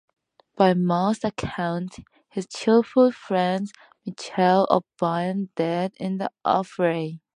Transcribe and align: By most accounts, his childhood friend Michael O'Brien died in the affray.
By 0.55 0.73
most 0.73 1.23
accounts, 1.23 1.99
his 2.27 2.47
childhood 2.47 3.13
friend 3.13 3.71
Michael 4.03 4.65
O'Brien 4.71 5.49
died 5.55 5.93
in 5.99 6.17
the 6.17 6.31
affray. 6.43 7.19